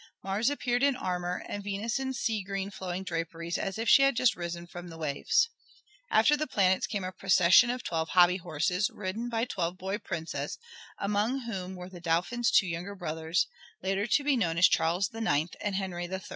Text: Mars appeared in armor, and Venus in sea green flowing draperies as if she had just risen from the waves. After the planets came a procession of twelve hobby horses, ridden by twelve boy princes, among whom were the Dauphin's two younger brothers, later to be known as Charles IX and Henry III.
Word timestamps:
Mars 0.23 0.49
appeared 0.49 0.81
in 0.81 0.95
armor, 0.95 1.45
and 1.47 1.63
Venus 1.63 1.99
in 1.99 2.11
sea 2.13 2.41
green 2.41 2.71
flowing 2.71 3.03
draperies 3.03 3.55
as 3.59 3.77
if 3.77 3.87
she 3.87 4.01
had 4.01 4.15
just 4.15 4.35
risen 4.35 4.65
from 4.65 4.87
the 4.87 4.97
waves. 4.97 5.47
After 6.09 6.35
the 6.35 6.47
planets 6.47 6.87
came 6.87 7.03
a 7.03 7.11
procession 7.11 7.69
of 7.69 7.83
twelve 7.83 8.09
hobby 8.09 8.37
horses, 8.37 8.89
ridden 8.91 9.29
by 9.29 9.45
twelve 9.45 9.77
boy 9.77 9.99
princes, 9.99 10.57
among 10.97 11.41
whom 11.41 11.75
were 11.75 11.87
the 11.87 12.01
Dauphin's 12.01 12.49
two 12.49 12.65
younger 12.65 12.95
brothers, 12.95 13.45
later 13.83 14.07
to 14.07 14.23
be 14.23 14.35
known 14.35 14.57
as 14.57 14.67
Charles 14.67 15.07
IX 15.13 15.49
and 15.61 15.75
Henry 15.75 16.05
III. 16.07 16.21